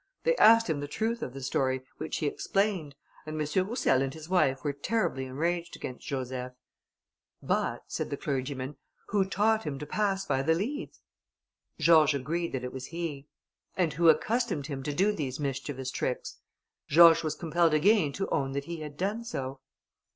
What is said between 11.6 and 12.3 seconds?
George